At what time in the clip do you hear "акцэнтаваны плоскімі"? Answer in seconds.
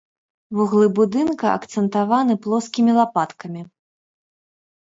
1.57-2.91